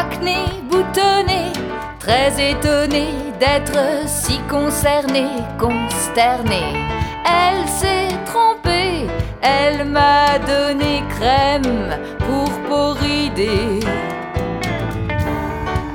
[0.00, 0.38] acné
[0.70, 1.52] boutonné,
[1.98, 3.08] très étonné
[3.38, 6.72] d'être si concernée, consternée.
[7.24, 9.06] Elle s'est trompée,
[9.42, 13.80] elle m'a donné crème pour porider.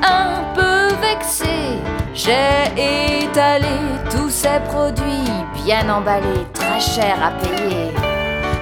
[0.04, 1.80] Un peu vexée,
[2.14, 3.78] j'ai étalé
[4.12, 5.34] tous ces produits
[5.64, 7.92] bien emballés, très chers à payer.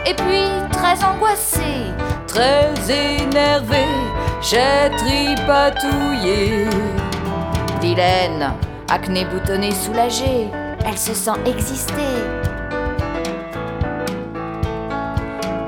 [0.06, 1.92] Et puis très angoissée,
[2.28, 4.00] très énervée,
[4.44, 6.68] j'ai tripatouillé.
[7.82, 8.54] Vilaine,
[8.90, 10.50] acné boutonné soulagée,
[10.86, 12.14] elle se sent exister.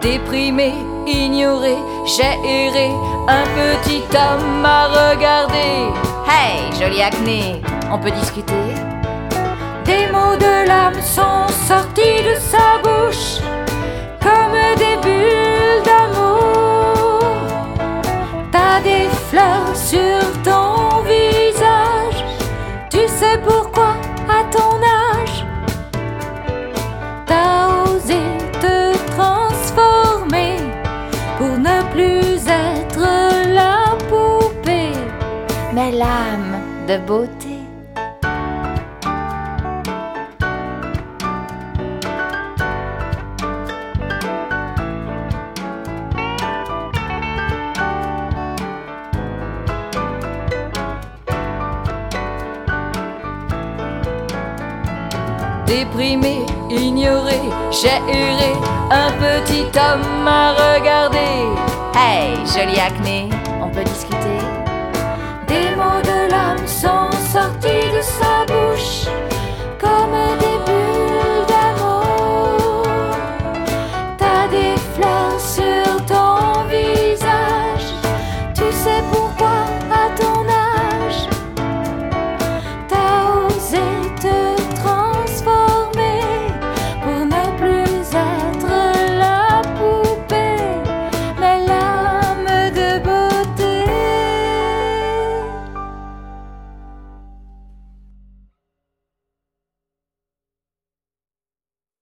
[0.02, 0.76] Déprimée,
[1.08, 2.92] ignorée, j'ai erré,
[3.28, 5.90] un petit homme m'a regardé.
[6.28, 8.54] Hey, joli acné, on peut discuter?
[9.84, 10.75] Des mots de l'âme
[20.44, 22.24] ton visage,
[22.90, 23.96] tu sais pourquoi
[24.30, 24.76] à ton
[25.14, 25.46] âge
[27.26, 28.20] T'as osé
[28.60, 30.58] te transformer
[31.38, 33.06] pour ne plus être
[33.54, 34.94] la poupée,
[35.74, 37.55] mais l'âme de beauté.
[55.66, 57.40] Déprimé, ignoré,
[57.72, 58.54] j'ai erré,
[58.92, 61.18] un petit homme m'a regardé.
[61.96, 63.30] Hey, joli acné,
[63.62, 64.35] on peut discuter